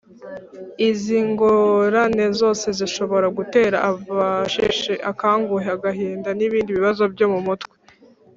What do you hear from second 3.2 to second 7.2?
gutera abasheshe akanguhe agahinda n ibindi bibazo